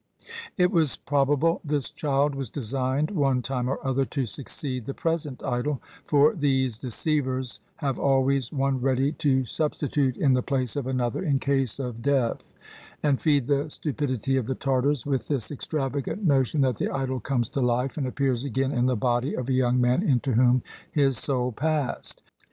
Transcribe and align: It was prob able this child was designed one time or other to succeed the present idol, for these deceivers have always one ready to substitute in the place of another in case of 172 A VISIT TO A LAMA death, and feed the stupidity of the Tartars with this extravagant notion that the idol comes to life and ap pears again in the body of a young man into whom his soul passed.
It 0.57 0.71
was 0.71 0.95
prob 0.97 1.29
able 1.29 1.61
this 1.63 1.91
child 1.91 2.33
was 2.33 2.49
designed 2.49 3.11
one 3.11 3.43
time 3.43 3.69
or 3.69 3.77
other 3.85 4.03
to 4.05 4.25
succeed 4.25 4.85
the 4.85 4.95
present 4.95 5.43
idol, 5.45 5.79
for 6.05 6.33
these 6.33 6.79
deceivers 6.79 7.59
have 7.75 7.99
always 7.99 8.51
one 8.51 8.81
ready 8.81 9.11
to 9.11 9.45
substitute 9.45 10.17
in 10.17 10.33
the 10.33 10.41
place 10.41 10.75
of 10.75 10.87
another 10.87 11.21
in 11.21 11.37
case 11.37 11.77
of 11.77 12.03
172 12.03 12.41
A 12.41 12.41
VISIT 12.41 12.43
TO 12.57 13.03
A 13.03 13.03
LAMA 13.03 13.11
death, 13.11 13.11
and 13.11 13.21
feed 13.21 13.47
the 13.47 13.69
stupidity 13.69 14.37
of 14.37 14.47
the 14.47 14.55
Tartars 14.55 15.05
with 15.05 15.27
this 15.27 15.51
extravagant 15.51 16.25
notion 16.25 16.61
that 16.61 16.77
the 16.79 16.89
idol 16.89 17.19
comes 17.19 17.47
to 17.49 17.61
life 17.61 17.95
and 17.95 18.07
ap 18.07 18.15
pears 18.15 18.43
again 18.43 18.71
in 18.71 18.87
the 18.87 18.95
body 18.97 19.35
of 19.35 19.49
a 19.49 19.53
young 19.53 19.79
man 19.79 20.01
into 20.01 20.31
whom 20.33 20.63
his 20.91 21.19
soul 21.19 21.51
passed. 21.51 22.23